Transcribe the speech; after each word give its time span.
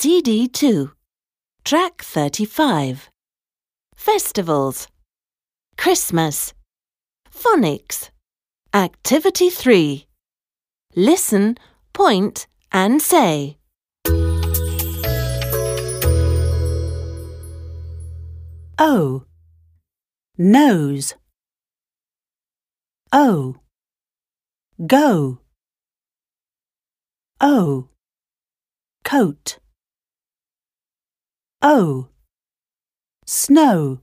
CD2. 0.00 0.92
Track 1.62 2.00
35. 2.00 3.10
Festivals. 3.94 4.88
Christmas. 5.76 6.54
Phonics. 7.30 8.08
Activity 8.72 9.50
3. 9.50 10.06
Listen, 10.96 11.58
point, 11.92 12.46
and 12.72 13.02
say. 13.02 13.58
O 18.78 19.26
nose 20.38 21.14
O 23.12 23.56
go 24.86 25.40
O 27.38 27.88
coat 29.04 29.59
O 31.62 32.08
snow 33.26 34.00